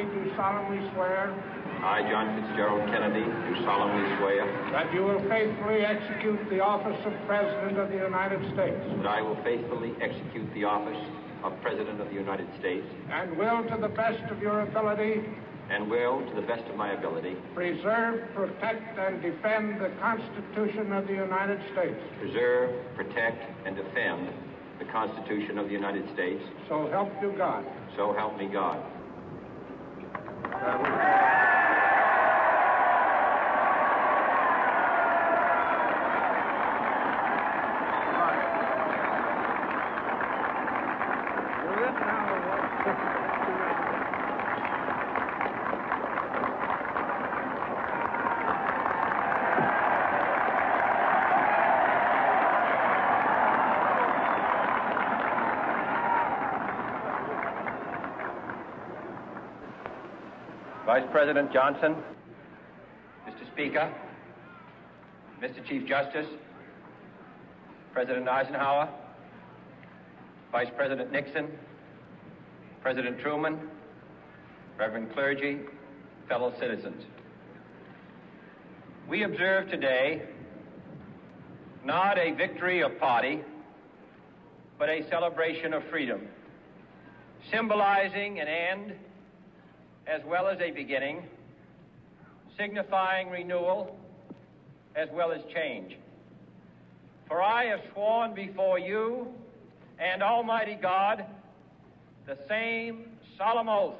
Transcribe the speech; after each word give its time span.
Kennedy, 0.00 0.30
do 0.30 0.36
solemnly 0.36 0.90
swear 0.92 1.28
I, 1.82 2.02
John 2.10 2.36
Fitzgerald 2.36 2.88
Kennedy, 2.90 3.24
do 3.24 3.64
solemnly 3.64 4.16
swear 4.18 4.44
that 4.72 4.92
you 4.92 5.02
will 5.02 5.20
faithfully 5.28 5.80
execute 5.80 6.38
the 6.50 6.60
office 6.60 6.98
of 7.06 7.12
President 7.26 7.78
of 7.78 7.88
the 7.88 7.96
United 7.96 8.40
States 8.52 8.80
that 8.96 9.06
I 9.06 9.22
will 9.22 9.36
faithfully 9.42 9.92
execute 10.00 10.52
the 10.54 10.64
office 10.64 11.00
of 11.42 11.58
President 11.62 12.00
of 12.00 12.08
the 12.08 12.14
United 12.14 12.46
States 12.58 12.86
and 13.10 13.36
will, 13.36 13.64
to 13.68 13.76
the 13.80 13.88
best 13.88 14.22
of 14.30 14.42
your 14.42 14.60
ability, 14.60 15.24
and 15.70 15.88
will, 15.90 16.20
to 16.20 16.34
the 16.34 16.46
best 16.46 16.68
of 16.68 16.76
my 16.76 16.92
ability, 16.92 17.36
preserve, 17.54 18.28
protect, 18.34 18.98
and 18.98 19.22
defend 19.22 19.80
the 19.80 19.90
Constitution 20.00 20.92
of 20.92 21.06
the 21.06 21.14
United 21.14 21.60
States. 21.72 21.96
preserve, 22.20 22.74
protect, 22.94 23.40
and 23.66 23.76
defend 23.76 24.28
the 24.78 24.84
Constitution 24.86 25.56
of 25.58 25.66
the 25.66 25.72
United 25.72 26.04
States. 26.12 26.42
So 26.68 26.88
help 26.88 27.10
you 27.22 27.32
God. 27.36 27.64
So 27.96 28.12
help 28.12 28.36
me 28.36 28.46
God. 28.46 28.82
Cara, 30.60 30.76
muito... 30.76 31.49
Vice 60.90 61.06
President 61.12 61.52
Johnson, 61.52 61.94
Mr. 63.24 63.46
Speaker, 63.52 63.94
Mr. 65.40 65.64
Chief 65.68 65.86
Justice, 65.86 66.26
President 67.92 68.26
Eisenhower, 68.26 68.88
Vice 70.50 70.66
President 70.76 71.12
Nixon, 71.12 71.46
President 72.82 73.20
Truman, 73.20 73.56
Reverend 74.76 75.12
clergy, 75.12 75.60
fellow 76.28 76.52
citizens. 76.58 77.04
We 79.08 79.22
observe 79.22 79.70
today 79.70 80.22
not 81.84 82.18
a 82.18 82.32
victory 82.32 82.82
of 82.82 82.98
party, 82.98 83.42
but 84.76 84.88
a 84.88 85.08
celebration 85.08 85.72
of 85.72 85.84
freedom, 85.88 86.26
symbolizing 87.48 88.40
an 88.40 88.48
end 88.48 88.94
as 90.10 90.22
well 90.26 90.48
as 90.48 90.58
a 90.60 90.72
beginning, 90.72 91.22
signifying 92.58 93.30
renewal 93.30 93.96
as 94.96 95.08
well 95.12 95.30
as 95.30 95.40
change. 95.54 95.96
For 97.28 97.40
I 97.40 97.66
have 97.66 97.80
sworn 97.92 98.34
before 98.34 98.78
you 98.78 99.28
and 100.00 100.22
Almighty 100.22 100.76
God 100.80 101.24
the 102.26 102.36
same 102.48 103.04
solemn 103.38 103.68
oath 103.68 103.94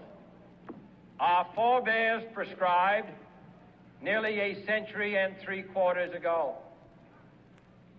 our 1.21 1.47
forebears 1.55 2.25
prescribed 2.33 3.11
nearly 4.03 4.41
a 4.41 4.65
century 4.65 5.19
and 5.19 5.35
three 5.45 5.63
quarters 5.63 6.15
ago. 6.15 6.55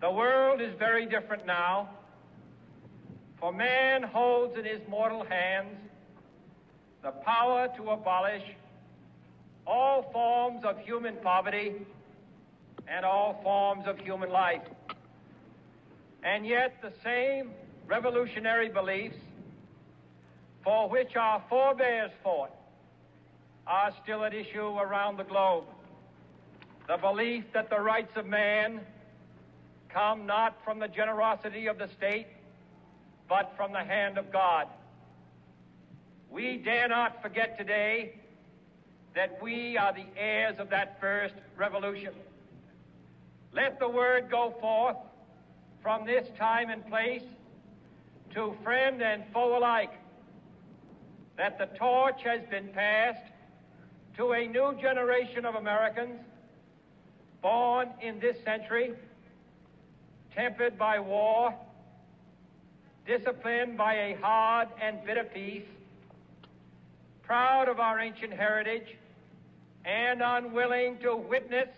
The 0.00 0.10
world 0.10 0.60
is 0.60 0.74
very 0.76 1.06
different 1.06 1.46
now, 1.46 1.88
for 3.38 3.52
man 3.52 4.02
holds 4.02 4.58
in 4.58 4.64
his 4.64 4.80
mortal 4.88 5.24
hands 5.24 5.78
the 7.02 7.10
power 7.10 7.68
to 7.76 7.90
abolish 7.90 8.42
all 9.66 10.10
forms 10.12 10.64
of 10.64 10.78
human 10.78 11.16
poverty 11.22 11.74
and 12.88 13.04
all 13.04 13.40
forms 13.42 13.86
of 13.86 13.98
human 13.98 14.30
life. 14.30 14.62
And 16.22 16.46
yet, 16.46 16.76
the 16.82 16.92
same 17.02 17.50
revolutionary 17.86 18.68
beliefs 18.68 19.16
for 20.62 20.88
which 20.88 21.16
our 21.16 21.42
forebears 21.48 22.12
fought 22.22 22.54
are 23.66 23.92
still 24.02 24.24
at 24.24 24.32
issue 24.32 24.76
around 24.78 25.16
the 25.16 25.24
globe. 25.24 25.64
The 26.86 26.96
belief 26.96 27.44
that 27.54 27.70
the 27.70 27.80
rights 27.80 28.12
of 28.16 28.26
man 28.26 28.80
come 29.88 30.26
not 30.26 30.56
from 30.64 30.78
the 30.78 30.88
generosity 30.88 31.66
of 31.66 31.78
the 31.78 31.88
state, 31.96 32.26
but 33.28 33.52
from 33.56 33.72
the 33.72 33.82
hand 33.82 34.18
of 34.18 34.32
God. 34.32 34.68
We 36.32 36.56
dare 36.56 36.88
not 36.88 37.20
forget 37.20 37.58
today 37.58 38.14
that 39.14 39.38
we 39.42 39.76
are 39.76 39.92
the 39.92 40.06
heirs 40.16 40.56
of 40.58 40.70
that 40.70 40.98
first 40.98 41.34
revolution. 41.58 42.14
Let 43.52 43.78
the 43.78 43.88
word 43.88 44.30
go 44.30 44.54
forth 44.58 44.96
from 45.82 46.06
this 46.06 46.26
time 46.38 46.70
and 46.70 46.86
place 46.88 47.22
to 48.34 48.56
friend 48.64 49.02
and 49.02 49.24
foe 49.34 49.58
alike 49.58 49.92
that 51.36 51.58
the 51.58 51.66
torch 51.76 52.22
has 52.24 52.40
been 52.50 52.68
passed 52.68 53.30
to 54.16 54.32
a 54.32 54.46
new 54.46 54.74
generation 54.80 55.44
of 55.44 55.56
Americans 55.56 56.18
born 57.42 57.90
in 58.00 58.20
this 58.20 58.42
century, 58.42 58.94
tempered 60.34 60.78
by 60.78 60.98
war, 60.98 61.54
disciplined 63.06 63.76
by 63.76 63.94
a 63.94 64.16
hard 64.22 64.68
and 64.80 65.04
bitter 65.04 65.24
peace, 65.24 65.66
proud 67.22 67.68
of 67.68 67.80
our 67.80 68.00
ancient 68.00 68.32
heritage, 68.32 68.86
and 69.84 70.22
unwilling 70.22 70.98
to 71.02 71.16
witness 71.16 71.68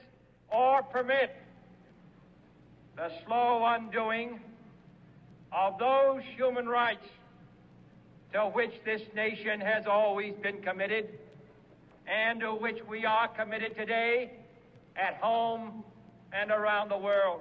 or 0.51 0.83
permit 0.83 1.35
the 2.97 3.11
slow 3.25 3.65
undoing 3.67 4.41
of 5.53 5.79
those 5.79 6.23
human 6.37 6.69
rights 6.69 7.07
to 8.33 8.41
which 8.41 8.73
this 8.85 9.01
nation 9.15 9.61
has 9.61 9.85
always 9.87 10.35
been 10.43 10.61
committed 10.63 11.09
and 12.07 12.41
to 12.41 12.53
which 12.53 12.79
we 12.89 13.05
are 13.05 13.29
committed 13.29 13.75
today 13.77 14.33
at 14.97 15.15
home 15.17 15.83
and 16.33 16.51
around 16.51 16.91
the 16.91 16.99
world. 16.99 17.41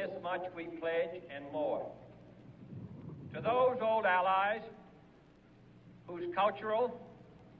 This 0.00 0.22
much 0.22 0.46
we 0.56 0.64
pledge 0.64 1.20
and 1.30 1.44
more. 1.52 1.86
To 3.34 3.40
those 3.42 3.76
old 3.82 4.06
allies 4.06 4.62
whose 6.06 6.24
cultural 6.34 6.98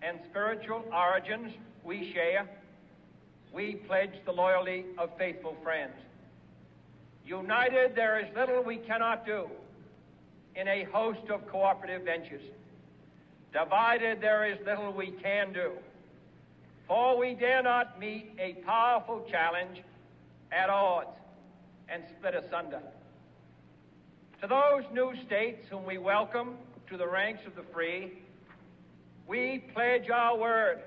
and 0.00 0.18
spiritual 0.30 0.82
origins 0.90 1.52
we 1.84 2.14
share, 2.14 2.48
we 3.52 3.74
pledge 3.74 4.14
the 4.24 4.32
loyalty 4.32 4.86
of 4.96 5.10
faithful 5.18 5.54
friends. 5.62 5.92
United, 7.26 7.94
there 7.94 8.18
is 8.18 8.34
little 8.34 8.62
we 8.62 8.78
cannot 8.78 9.26
do 9.26 9.46
in 10.56 10.66
a 10.66 10.84
host 10.84 11.28
of 11.28 11.46
cooperative 11.46 12.06
ventures. 12.06 12.42
Divided, 13.52 14.22
there 14.22 14.50
is 14.50 14.56
little 14.64 14.94
we 14.94 15.10
can 15.10 15.52
do. 15.52 15.72
For 16.88 17.18
we 17.18 17.34
dare 17.34 17.62
not 17.62 18.00
meet 18.00 18.32
a 18.38 18.54
powerful 18.64 19.26
challenge 19.30 19.82
at 20.50 20.70
odds 20.70 21.19
and 21.90 22.02
split 22.16 22.34
asunder. 22.34 22.80
To 24.40 24.46
those 24.46 24.84
new 24.92 25.12
states 25.26 25.66
whom 25.68 25.84
we 25.84 25.98
welcome 25.98 26.56
to 26.88 26.96
the 26.96 27.06
ranks 27.06 27.42
of 27.46 27.56
the 27.56 27.64
free, 27.74 28.12
we 29.26 29.64
pledge 29.74 30.08
our 30.08 30.38
word 30.38 30.80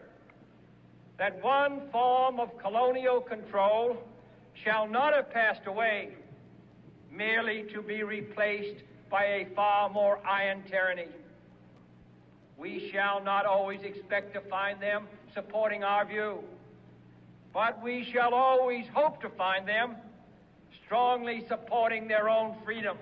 that 1.17 1.43
one 1.43 1.81
form 1.91 2.39
of 2.39 2.57
colonial 2.57 3.21
control 3.21 3.97
shall 4.63 4.87
not 4.87 5.13
have 5.13 5.31
passed 5.31 5.67
away 5.67 6.09
merely 7.11 7.63
to 7.73 7.81
be 7.81 8.03
replaced 8.03 8.83
by 9.09 9.23
a 9.23 9.47
far 9.55 9.89
more 9.89 10.19
iron 10.25 10.63
tyranny. 10.69 11.07
We 12.57 12.89
shall 12.91 13.23
not 13.23 13.45
always 13.45 13.81
expect 13.83 14.33
to 14.33 14.41
find 14.41 14.81
them 14.81 15.07
supporting 15.33 15.83
our 15.83 16.05
view, 16.05 16.39
but 17.53 17.83
we 17.83 18.09
shall 18.11 18.33
always 18.33 18.85
hope 18.93 19.21
to 19.21 19.29
find 19.29 19.67
them 19.67 19.95
strongly 20.85 21.45
supporting 21.47 22.07
their 22.07 22.29
own 22.29 22.55
freedom, 22.63 22.97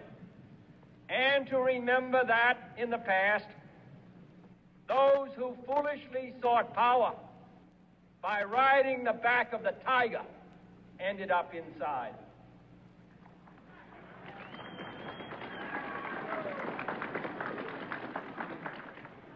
and 1.10 1.48
to 1.48 1.58
remember 1.58 2.24
that 2.26 2.58
in 2.78 2.90
the 2.90 2.98
past, 2.98 3.46
those 4.88 5.30
who 5.36 5.56
foolishly 5.66 6.34
sought 6.42 6.74
power 6.74 7.14
by 8.22 8.44
riding 8.44 9.04
the 9.04 9.14
back 9.14 9.54
of 9.54 9.64
the 9.64 9.74
tiger 9.86 10.22
ended 11.00 11.32
up 11.32 11.54
inside. 11.54 12.14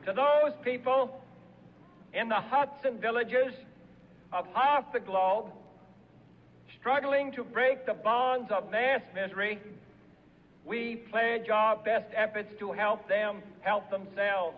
To 0.06 0.14
those 0.14 0.54
people 0.64 1.22
in 2.14 2.30
the 2.30 2.36
huts 2.36 2.86
and 2.86 3.02
villages 3.02 3.54
of 4.32 4.46
half 4.54 4.94
the 4.94 5.00
globe 5.00 5.52
struggling 6.86 7.32
to 7.32 7.44
break 7.44 7.84
the 7.88 7.96
bonds 7.96 8.52
of 8.52 8.70
mass 8.70 9.02
misery, 9.16 9.60
we 10.64 10.98
pledge 11.10 11.50
our 11.50 11.76
best 11.78 12.06
efforts 12.16 12.54
to 12.60 12.72
help 12.72 13.10
them 13.10 13.42
help 13.62 13.90
themselves. 13.90 14.56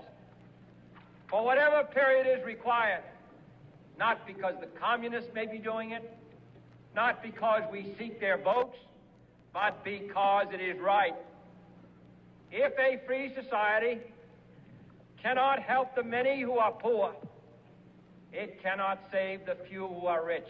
For 1.30 1.46
whatever 1.46 1.86
period 1.86 2.28
is 2.28 2.46
required, 2.46 3.04
not 3.98 4.28
because 4.28 4.56
the 4.60 4.68
communists 4.78 5.30
may 5.34 5.46
be 5.46 5.58
doing 5.58 5.92
it, 5.92 6.18
not 6.94 7.24
because 7.24 7.62
we 7.72 7.96
seek 7.98 8.20
their 8.20 8.38
votes, 8.38 8.76
but 9.54 9.82
because 9.86 10.48
it 10.54 10.60
is 10.60 10.78
right. 10.82 11.16
If 12.52 12.74
a 12.78 13.06
free 13.08 13.34
society 13.42 14.02
cannot 15.24 15.60
help 15.60 15.96
the 15.96 16.04
many 16.04 16.42
who 16.42 16.58
are 16.58 16.74
poor, 16.74 17.14
it 18.34 18.62
cannot 18.62 19.00
save 19.14 19.46
the 19.46 19.56
few 19.70 19.88
who 19.88 20.08
are 20.08 20.26
rich. 20.26 20.48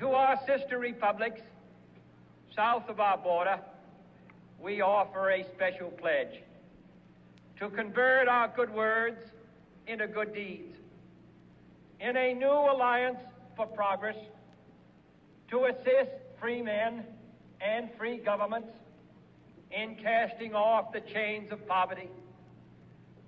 To 0.00 0.10
our 0.10 0.38
sister 0.46 0.78
republics 0.78 1.40
south 2.54 2.88
of 2.88 3.00
our 3.00 3.18
border, 3.18 3.58
we 4.60 4.80
offer 4.80 5.30
a 5.30 5.44
special 5.56 5.90
pledge 5.90 6.40
to 7.58 7.68
convert 7.70 8.28
our 8.28 8.46
good 8.54 8.72
words 8.72 9.18
into 9.88 10.06
good 10.06 10.32
deeds. 10.32 10.76
In 11.98 12.16
a 12.16 12.32
new 12.32 12.46
alliance 12.46 13.18
for 13.56 13.66
progress, 13.66 14.14
to 15.50 15.64
assist 15.64 16.12
free 16.40 16.62
men 16.62 17.04
and 17.60 17.90
free 17.98 18.18
governments 18.18 18.68
in 19.72 19.96
casting 19.96 20.54
off 20.54 20.92
the 20.92 21.00
chains 21.00 21.50
of 21.50 21.66
poverty. 21.66 22.08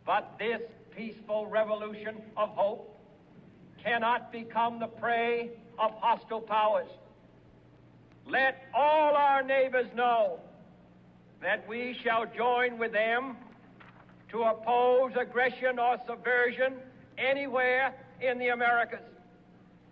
But 0.07 0.37
this 0.39 0.61
peaceful 0.97 1.49
revolution 1.49 2.23
of 2.37 2.51
hope 2.51 3.00
cannot 3.83 4.33
become 4.33 4.79
the 4.79 4.87
prey 4.87 5.51
of 5.79 5.93
hostile 6.01 6.41
powers. 6.41 6.89
Let 8.27 8.63
all 8.75 9.15
our 9.15 9.43
neighbors 9.43 9.89
know 9.95 10.41
that 11.43 11.67
we 11.69 11.97
shall 12.05 12.27
join 12.27 12.79
with 12.79 12.93
them 12.93 13.37
to 14.31 14.43
oppose 14.43 15.13
aggression 15.19 15.79
or 15.79 15.97
subversion 16.07 16.75
anywhere 17.19 17.95
in 18.21 18.39
the 18.39 18.49
Americas. 18.49 19.01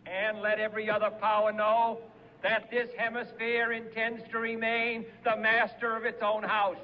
And 0.06 0.40
let 0.40 0.58
every 0.58 0.88
other 0.88 1.11
power 1.11 1.52
know 1.52 1.99
that 2.43 2.70
this 2.70 2.88
hemisphere 2.96 3.73
intends 3.73 4.23
to 4.31 4.38
remain 4.38 5.05
the 5.25 5.37
master 5.37 5.96
of 5.96 6.05
its 6.05 6.23
own 6.23 6.43
house. 6.43 6.76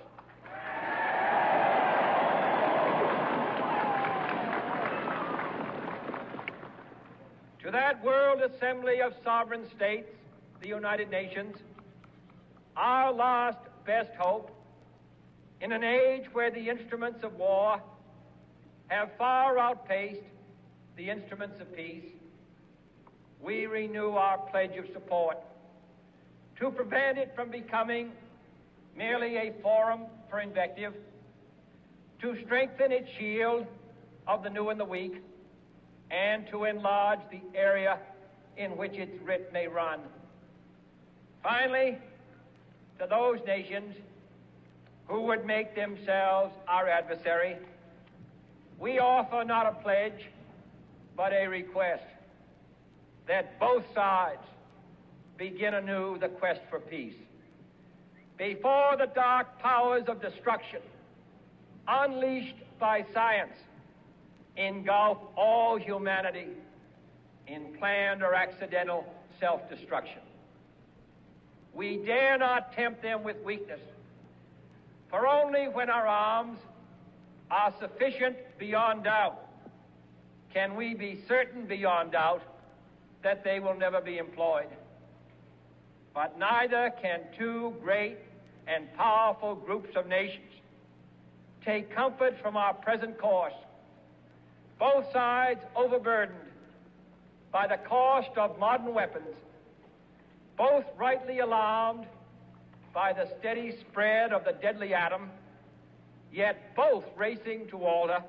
to 7.64 7.64
that 7.75 8.05
World 8.05 8.41
Assembly 8.41 9.01
of 9.01 9.13
Sovereign 9.25 9.69
States, 9.75 10.09
the 10.63 10.69
United 10.69 11.11
Nations, 11.11 11.57
our 12.77 13.13
last 13.13 13.59
best 13.85 14.11
hope 14.17 14.49
in 15.61 15.73
an 15.73 15.83
age 15.83 16.23
where 16.33 16.53
the 16.53 16.69
instruments 16.69 17.25
of 17.25 17.35
war 17.35 17.83
have 18.87 19.11
far 19.19 19.59
outpaced 19.59 20.23
the 20.97 21.11
instruments 21.11 21.61
of 21.61 21.75
peace, 21.75 22.05
we 23.43 23.67
renew 23.67 24.11
our 24.11 24.39
pledge 24.39 24.77
of 24.77 24.87
support 24.93 25.37
to 26.61 26.71
prevent 26.71 27.19
it 27.19 27.33
from 27.35 27.51
becoming 27.51 28.13
merely 28.97 29.37
a 29.37 29.53
forum 29.63 30.03
for 30.31 30.39
invective, 30.39 30.95
to 32.23 32.41
strengthen 32.45 32.93
its 32.93 33.11
shield 33.19 33.67
of 34.29 34.45
the 34.45 34.51
new 34.51 34.69
and 34.69 34.79
the 34.79 34.85
weak, 34.85 35.21
and 36.11 36.47
to 36.49 36.65
enlarge 36.65 37.21
the 37.31 37.41
area 37.55 37.99
in 38.57 38.77
which 38.77 38.93
its 38.93 39.21
writ 39.23 39.53
may 39.53 39.67
run. 39.67 40.01
Finally, 41.43 41.99
to 42.99 43.07
those 43.07 43.39
nations 43.47 43.95
who 45.07 45.23
would 45.23 45.45
make 45.45 45.75
themselves 45.75 46.55
our 46.69 46.89
adversary, 46.89 47.57
we 48.79 48.99
offer 48.99 49.45
not 49.45 49.67
a 49.67 49.73
pledge, 49.83 50.29
but 51.17 51.33
a 51.33 51.47
request 51.47 52.05
that 53.27 53.59
both 53.59 53.85
sides 53.95 54.43
begin 55.37 55.75
anew 55.75 56.19
the 56.19 56.29
quest 56.29 56.61
for 56.71 56.81
peace. 56.81 57.15
Before 58.39 58.97
the 58.97 59.07
dark 59.15 59.59
powers 59.61 60.05
of 60.09 60.21
destruction, 60.21 60.81
unleashed 61.87 62.57
by 62.79 63.05
science, 63.13 63.55
engulf 64.57 65.19
all 65.37 65.77
humanity 65.77 66.49
in 67.47 67.75
planned 67.79 68.23
or 68.23 68.35
accidental 68.35 69.05
self 69.41 69.69
destruction. 69.69 70.21
We 71.75 71.99
dare 71.99 72.39
not 72.39 72.73
tempt 72.73 73.03
them 73.03 73.25
with 73.25 73.37
weakness, 73.45 73.81
for 75.11 75.27
only 75.27 75.67
when 75.69 75.91
our 75.91 76.07
arms 76.07 76.59
are 77.51 77.75
sufficient 77.81 78.37
beyond 78.59 79.05
doubt 79.05 79.45
can 80.55 80.77
we 80.77 80.95
be 80.95 81.21
certain 81.27 81.67
beyond 81.67 82.13
doubt 82.13 82.43
that 83.25 83.43
they 83.43 83.59
will 83.59 83.75
never 83.75 84.01
be 84.01 84.19
employed. 84.19 84.69
But 86.15 86.39
neither 86.39 86.93
can 87.03 87.23
two 87.37 87.75
great 87.83 88.19
and 88.69 88.87
powerful 88.95 89.57
groups 89.57 89.91
of 89.97 90.07
nations 90.07 90.53
take 91.65 91.93
comfort 91.93 92.37
from 92.41 92.57
our 92.57 92.73
present 92.73 93.19
course, 93.19 93.55
both 94.85 95.11
sides 95.15 95.61
overburdened 95.75 96.37
by 97.51 97.67
the 97.67 97.79
cost 97.89 98.29
of 98.37 98.59
modern 98.59 98.93
weapons, 98.93 99.35
both 100.59 100.85
rightly 100.99 101.39
alarmed 101.39 102.05
by 102.93 103.11
the 103.15 103.27
steady 103.39 103.75
spread 103.81 104.31
of 104.31 104.45
the 104.45 104.53
deadly 104.61 104.93
atom, 104.93 105.31
yet 106.31 106.77
both 106.77 107.03
racing 107.17 107.67
to 107.71 107.79
alter 107.79 108.23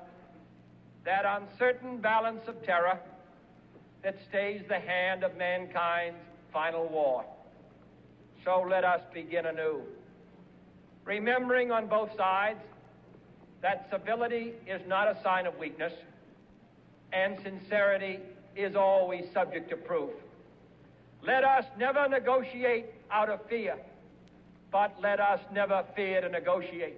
that 1.04 1.26
uncertain 1.26 1.98
balance 1.98 2.40
of 2.48 2.64
terror 2.64 2.98
that 4.02 4.16
stays 4.30 4.62
the 4.66 4.78
hand 4.78 5.24
of 5.24 5.36
mankind's 5.36 6.16
final 6.54 6.88
war. 6.88 7.22
So 8.46 8.66
let 8.66 8.82
us 8.82 9.02
begin 9.12 9.44
anew, 9.44 9.82
remembering 11.04 11.70
on 11.70 11.86
both 11.86 12.08
sides 12.16 12.60
that 13.60 13.88
civility 13.90 14.54
is 14.66 14.80
not 14.88 15.06
a 15.06 15.18
sign 15.22 15.44
of 15.46 15.58
weakness, 15.58 15.92
and 17.16 17.38
sincerity 17.42 18.18
is 18.54 18.76
always 18.76 19.24
subject 19.32 19.70
to 19.70 19.76
proof. 19.76 20.10
Let 21.22 21.44
us 21.44 21.64
never 21.78 22.06
negotiate 22.08 22.86
out 23.10 23.30
of 23.30 23.40
fear, 23.48 23.76
but 24.70 24.94
let 25.00 25.18
us 25.18 25.40
never 25.52 25.82
fear 25.94 26.20
to 26.20 26.28
negotiate. 26.28 26.96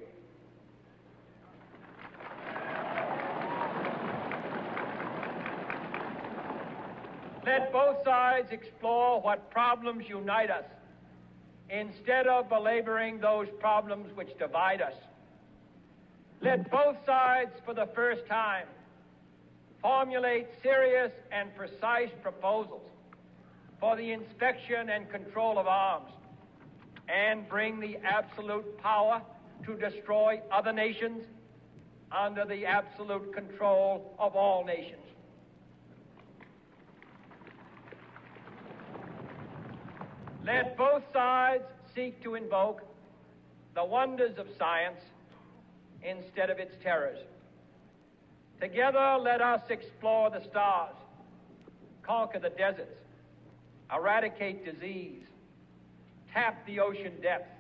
Let 7.46 7.72
both 7.72 8.04
sides 8.04 8.48
explore 8.50 9.20
what 9.20 9.50
problems 9.50 10.04
unite 10.08 10.50
us 10.50 10.64
instead 11.70 12.26
of 12.26 12.48
belaboring 12.48 13.20
those 13.20 13.46
problems 13.60 14.14
which 14.16 14.36
divide 14.38 14.82
us. 14.82 14.94
Let 16.40 16.70
both 16.70 16.96
sides, 17.06 17.52
for 17.64 17.72
the 17.72 17.88
first 17.94 18.26
time, 18.26 18.66
formulate 19.80 20.48
serious 20.62 21.12
and 21.30 21.54
precise 21.54 22.10
proposals 22.22 22.88
for 23.80 23.96
the 23.96 24.12
inspection 24.12 24.90
and 24.90 25.10
control 25.10 25.58
of 25.58 25.66
arms 25.66 26.10
and 27.08 27.48
bring 27.48 27.80
the 27.80 27.96
absolute 28.04 28.78
power 28.78 29.22
to 29.64 29.74
destroy 29.76 30.40
other 30.50 30.72
nations 30.72 31.22
under 32.10 32.44
the 32.44 32.66
absolute 32.66 33.32
control 33.34 34.14
of 34.18 34.34
all 34.34 34.64
nations. 34.64 35.02
Let 40.44 40.76
both 40.78 41.02
sides 41.12 41.64
seek 41.94 42.22
to 42.22 42.34
invoke 42.34 42.82
the 43.74 43.84
wonders 43.84 44.38
of 44.38 44.46
science 44.58 45.00
instead 46.02 46.48
of 46.48 46.58
its 46.58 46.74
terrors. 46.82 47.18
Together, 48.60 49.18
let 49.20 49.40
us 49.40 49.62
explore 49.70 50.30
the 50.30 50.42
stars, 50.50 50.94
conquer 52.02 52.40
the 52.40 52.50
deserts, 52.50 52.98
eradicate 53.94 54.64
disease, 54.64 55.22
tap 56.32 56.66
the 56.66 56.80
ocean 56.80 57.12
depth, 57.22 57.50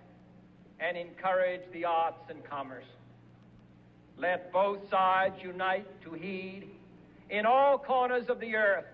and 0.80 0.96
encourage 0.96 1.62
the 1.72 1.84
arts 1.84 2.30
and 2.30 2.44
commerce. 2.44 2.84
Let 4.16 4.52
both 4.52 4.90
sides 4.90 5.36
unite 5.42 5.86
to 6.02 6.12
heed 6.12 6.68
in 7.30 7.46
all 7.46 7.78
corners 7.78 8.28
of 8.28 8.40
the 8.40 8.56
earth 8.56 8.84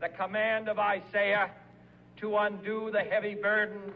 the 0.00 0.08
command 0.08 0.68
of 0.68 0.78
Isaiah 0.78 1.50
to 2.18 2.36
undo 2.36 2.90
the 2.92 3.00
heavy 3.00 3.34
burdens 3.34 3.94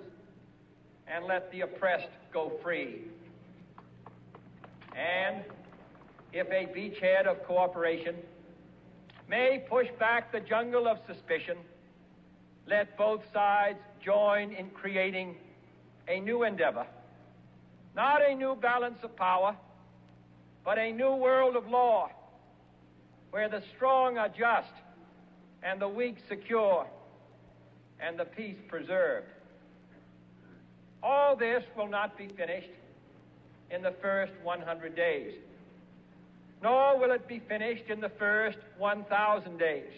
and 1.07 1.25
let 1.25 1.51
the 1.53 1.63
oppressed 1.63 2.09
go 2.33 2.53
free. 2.63 3.03
And 4.95 5.45
if 6.33 6.47
a 6.49 6.67
beachhead 6.73 7.27
of 7.27 7.43
cooperation 7.45 8.15
may 9.29 9.65
push 9.69 9.89
back 9.99 10.33
the 10.33 10.41
jungle 10.41 10.89
of 10.89 10.99
suspicion, 11.07 11.57
let 12.67 12.97
both 12.97 13.23
sides 13.33 13.79
join 14.05 14.53
in 14.53 14.71
creating 14.71 15.37
a 16.09 16.21
new 16.21 16.45
endeavor, 16.45 16.87
not 17.95 18.21
a 18.25 18.35
new 18.35 18.55
balance 18.55 18.99
of 19.03 19.15
power, 19.17 19.57
but 20.65 20.79
a 20.79 20.93
new 20.93 21.15
world 21.15 21.57
of 21.57 21.69
law 21.69 22.11
where 23.31 23.49
the 23.49 23.63
strong 23.77 24.19
are 24.19 24.29
just 24.29 24.73
and 25.63 25.81
the 25.81 25.89
weak 25.89 26.17
secure 26.29 26.87
and 28.01 28.19
the 28.19 28.25
peace 28.25 28.57
preserved. 28.69 29.27
All 31.03 31.37
this 31.37 31.65
will 31.77 31.89
not 31.89 32.17
be 32.19 32.29
finished 32.29 32.71
in 33.71 33.83
the 33.83 33.95
first 34.03 34.33
100 34.43 34.97
days, 34.97 35.35
nor 36.63 36.99
will 36.99 37.13
it 37.13 37.27
be 37.27 37.39
finished 37.39 37.85
in 37.89 38.01
the 38.01 38.09
first 38.09 38.59
1,000 38.79 39.59
days, 39.59 39.93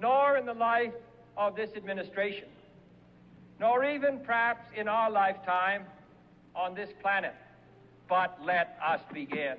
nor 0.00 0.36
in 0.36 0.46
the 0.46 0.54
life 0.54 0.94
of 1.36 1.54
this 1.56 1.70
administration, 1.76 2.48
nor 3.58 3.84
even 3.84 4.20
perhaps 4.20 4.64
in 4.74 4.88
our 4.88 5.10
lifetime 5.10 5.84
on 6.54 6.74
this 6.74 6.90
planet. 7.02 7.34
But 8.08 8.38
let 8.44 8.78
us 8.84 9.00
begin. 9.12 9.56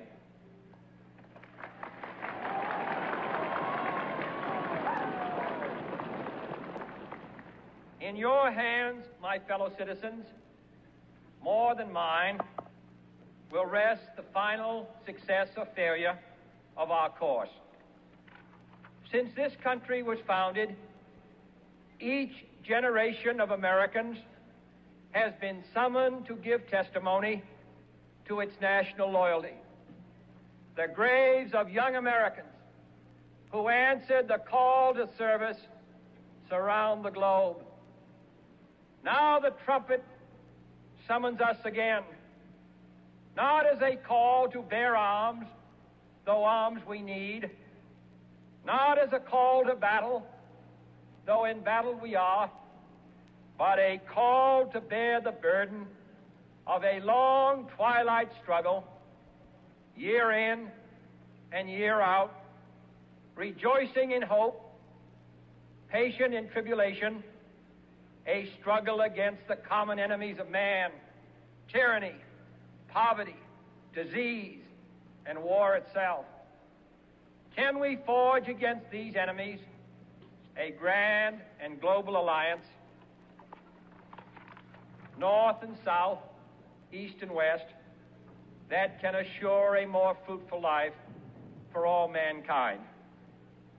In 8.00 8.16
your 8.16 8.50
hands, 8.50 9.04
my 9.22 9.38
fellow 9.38 9.72
citizens, 9.78 10.26
more 11.42 11.74
than 11.76 11.92
mine, 11.92 12.40
will 13.52 13.66
rest 13.66 14.02
the 14.16 14.24
final 14.32 14.88
success 15.04 15.48
or 15.58 15.66
failure 15.76 16.18
of 16.76 16.90
our 16.90 17.10
course. 17.10 17.50
Since 19.10 19.34
this 19.36 19.52
country 19.62 20.02
was 20.02 20.18
founded, 20.26 20.74
each 22.00 22.32
generation 22.64 23.40
of 23.40 23.50
Americans 23.50 24.16
has 25.10 25.34
been 25.38 25.62
summoned 25.74 26.26
to 26.26 26.34
give 26.36 26.66
testimony 26.68 27.42
to 28.26 28.40
its 28.40 28.54
national 28.62 29.10
loyalty. 29.10 29.54
The 30.76 30.86
graves 30.94 31.52
of 31.52 31.68
young 31.68 31.96
Americans 31.96 32.48
who 33.50 33.68
answered 33.68 34.28
the 34.28 34.38
call 34.38 34.94
to 34.94 35.06
service 35.18 35.58
surround 36.48 37.04
the 37.04 37.10
globe. 37.10 37.58
Now 39.04 39.38
the 39.38 39.52
trumpet 39.66 40.02
summons 41.06 41.42
us 41.42 41.58
again, 41.66 42.02
not 43.36 43.66
as 43.66 43.80
a 43.80 43.96
call 43.96 44.48
to 44.48 44.62
bear 44.62 44.96
arms, 44.96 45.46
though 46.26 46.44
arms 46.44 46.80
we 46.86 47.00
need, 47.00 47.50
not 48.64 48.98
as 48.98 49.08
a 49.12 49.18
call 49.18 49.64
to 49.64 49.74
battle, 49.74 50.26
though 51.26 51.44
in 51.44 51.60
battle 51.60 51.98
we 52.00 52.14
are, 52.14 52.50
but 53.58 53.78
a 53.78 54.00
call 54.12 54.66
to 54.66 54.80
bear 54.80 55.20
the 55.20 55.32
burden 55.32 55.86
of 56.66 56.84
a 56.84 57.00
long 57.00 57.68
twilight 57.76 58.28
struggle, 58.42 58.84
year 59.96 60.32
in 60.32 60.68
and 61.52 61.68
year 61.68 62.00
out, 62.00 62.34
rejoicing 63.36 64.12
in 64.12 64.22
hope, 64.22 64.60
patient 65.90 66.34
in 66.34 66.48
tribulation, 66.50 67.22
a 68.26 68.48
struggle 68.60 69.00
against 69.00 69.46
the 69.48 69.56
common 69.56 69.98
enemies 69.98 70.36
of 70.38 70.48
man 70.50 70.90
tyranny, 71.72 72.14
poverty, 72.92 73.36
disease, 73.94 74.60
and 75.26 75.42
war 75.42 75.76
itself. 75.76 76.24
Can 77.56 77.78
we 77.78 77.98
forge 78.06 78.48
against 78.48 78.90
these 78.90 79.14
enemies 79.16 79.60
a 80.56 80.70
grand 80.72 81.36
and 81.60 81.80
global 81.80 82.16
alliance, 82.16 82.64
north 85.18 85.62
and 85.62 85.76
south, 85.84 86.18
east 86.92 87.16
and 87.22 87.30
west, 87.30 87.64
that 88.70 89.00
can 89.00 89.14
assure 89.14 89.76
a 89.76 89.86
more 89.86 90.16
fruitful 90.26 90.60
life 90.60 90.94
for 91.72 91.86
all 91.86 92.08
mankind? 92.08 92.80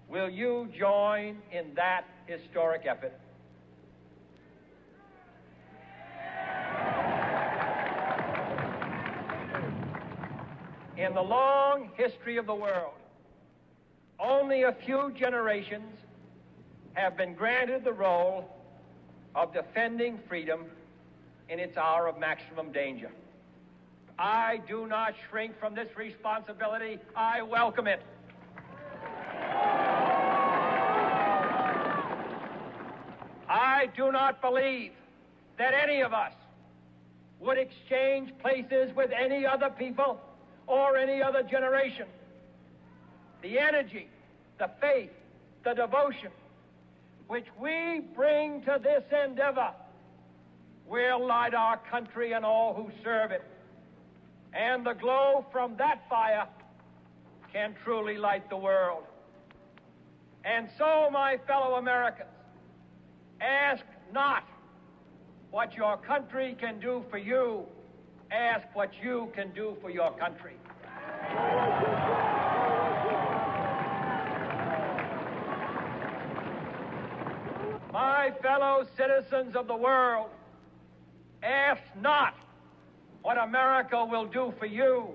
Will 0.08 0.30
you 0.30 0.70
join 0.78 1.38
in 1.52 1.74
that 1.76 2.06
historic 2.28 2.86
effort? 2.86 3.14
In 11.04 11.14
the 11.14 11.22
long 11.22 11.90
history 11.98 12.38
of 12.38 12.46
the 12.46 12.56
world, 12.56 12.94
only 14.22 14.64
a 14.64 14.72
few 14.72 15.12
generations 15.12 15.98
have 16.94 17.18
been 17.18 17.34
granted 17.34 17.84
the 17.84 17.92
role 17.92 18.50
of 19.36 19.54
defending 19.54 20.18
freedom 20.30 20.64
in 21.50 21.60
its 21.60 21.76
hour 21.76 22.08
of 22.08 22.18
maximum 22.20 22.72
danger. 22.72 23.12
I 24.18 24.62
do 24.66 24.88
not 24.88 25.14
shrink 25.30 25.60
from 25.60 25.76
this 25.76 25.90
responsibility. 25.98 27.00
I 27.18 27.42
welcome 27.42 27.86
it. 27.86 28.02
I 33.50 33.90
do 33.98 34.10
not 34.14 34.42
believe 34.42 34.94
that 35.58 35.74
any 35.74 36.00
of 36.00 36.14
us 36.14 36.32
would 37.42 37.58
exchange 37.58 38.32
places 38.42 38.96
with 38.96 39.12
any 39.12 39.46
other 39.46 39.70
people 39.70 40.22
or 40.68 40.98
any 40.98 41.22
other 41.22 41.44
generation. 41.44 42.08
The 43.42 43.60
energy, 43.60 44.08
the 44.58 44.70
faith, 44.80 45.12
the 45.64 45.74
devotion 45.74 46.32
which 47.28 47.46
we 47.60 48.02
bring 48.16 48.62
to 48.62 48.80
this 48.82 49.04
endeavor 49.26 49.72
will 50.88 51.26
light 51.26 51.54
our 51.54 51.78
country 51.90 52.34
and 52.34 52.46
all 52.46 52.74
who 52.74 52.92
serve 53.04 53.32
it. 53.32 53.44
And 54.54 54.86
the 54.86 54.94
glow 54.94 55.46
from 55.52 55.76
that 55.78 56.08
fire 56.10 56.48
can 57.52 57.76
truly 57.84 58.18
light 58.18 58.50
the 58.50 58.58
world. 58.58 59.04
And 60.46 60.70
so, 60.78 61.10
my 61.12 61.38
fellow 61.48 61.76
Americans, 61.76 62.30
ask 63.40 63.84
not 64.12 64.44
what 65.52 65.76
your 65.76 65.98
country 65.98 66.56
can 66.60 66.80
do 66.80 67.04
for 67.10 67.18
you, 67.18 67.66
ask 68.34 68.66
what 68.74 68.92
you 69.04 69.32
can 69.36 69.52
do 69.52 69.78
for 69.82 69.92
your 69.92 70.12
country. 70.14 70.56
My 77.92 78.32
fellow 78.42 78.88
citizens 78.98 79.56
of 79.56 79.68
the 79.68 79.76
world, 79.76 80.30
ask 81.44 81.82
not 82.02 82.34
what 83.22 83.38
America 83.38 84.04
will 84.04 84.26
do 84.26 84.52
for 84.58 84.66
you, 84.66 85.10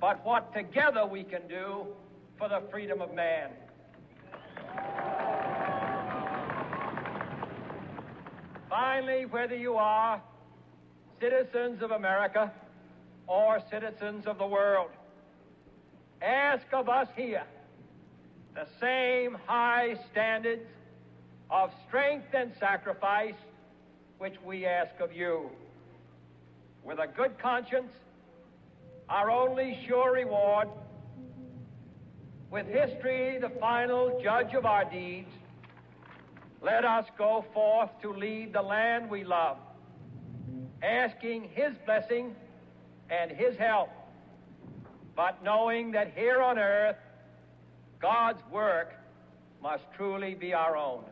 but 0.00 0.24
what 0.26 0.52
together 0.52 1.06
we 1.06 1.22
can 1.22 1.46
do 1.48 1.86
for 2.36 2.48
the 2.48 2.62
freedom 2.70 3.00
of 3.00 3.14
man. 3.14 3.50
Finally, 8.68 9.26
whether 9.26 9.56
you 9.56 9.74
are 9.74 10.20
citizens 11.20 11.82
of 11.82 11.90
America 11.90 12.52
or 13.26 13.60
citizens 13.70 14.26
of 14.26 14.38
the 14.38 14.46
world, 14.46 14.90
ask 16.22 16.66
of 16.72 16.88
us 16.88 17.08
here 17.16 17.44
the 18.54 18.66
same 18.80 19.36
high 19.46 19.96
standards 20.10 20.66
of 21.50 21.70
strength 21.86 22.34
and 22.34 22.52
sacrifice 22.58 23.34
which 24.18 24.34
we 24.44 24.66
ask 24.66 24.98
of 25.00 25.12
you. 25.12 25.48
With 26.84 26.98
a 26.98 27.06
good 27.06 27.38
conscience, 27.38 27.92
our 29.08 29.30
only 29.30 29.78
sure 29.86 30.12
reward, 30.12 30.68
with 32.50 32.66
history 32.66 33.38
the 33.40 33.50
final 33.60 34.20
judge 34.22 34.54
of 34.54 34.66
our 34.66 34.84
deeds, 34.84 35.30
let 36.60 36.84
us 36.84 37.06
go 37.16 37.44
forth 37.54 37.90
to 38.02 38.12
lead 38.12 38.52
the 38.52 38.62
land 38.62 39.08
we 39.08 39.22
love, 39.22 39.58
asking 40.82 41.48
His 41.54 41.72
blessing 41.84 42.34
and 43.10 43.30
His 43.30 43.56
help, 43.56 43.90
but 45.16 45.42
knowing 45.42 45.90
that 45.92 46.12
here 46.14 46.42
on 46.42 46.58
earth 46.58 46.96
God's 48.00 48.42
work 48.50 48.94
must 49.62 49.84
truly 49.96 50.34
be 50.34 50.54
our 50.54 50.76
own. 50.76 51.04